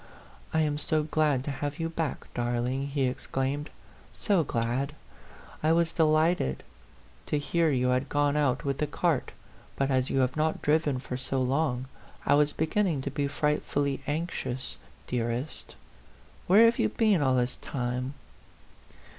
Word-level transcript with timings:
"I 0.51 0.61
am 0.61 0.79
so 0.79 1.03
glad 1.03 1.43
to 1.43 1.51
have 1.51 1.77
you 1.77 1.87
back, 1.87 2.25
darling," 2.33 2.87
he 2.87 3.03
exclaimed" 3.03 3.69
so 4.25 4.43
glad! 4.43 4.95
I 5.61 5.73
was 5.73 5.93
delighted 5.93 6.63
to 7.27 7.37
hear 7.37 7.69
you 7.69 7.89
had 7.89 8.09
gone 8.09 8.35
out 8.35 8.65
with 8.65 8.79
the 8.79 8.87
cart, 8.87 9.31
but 9.75 9.91
as 9.91 10.09
you 10.09 10.17
have 10.21 10.35
not 10.35 10.59
driven 10.63 10.97
for 10.97 11.17
so 11.17 11.39
long, 11.39 11.85
I 12.25 12.33
was 12.33 12.51
beginning 12.51 13.03
to 13.03 13.11
be 13.11 13.27
frightfully 13.27 14.01
anxious, 14.07 14.79
dearest. 15.05 15.75
Where 16.47 16.65
have 16.65 16.79
you 16.79 16.89
been 16.89 17.21
all 17.21 17.35
this 17.35 17.57
time 17.57 18.15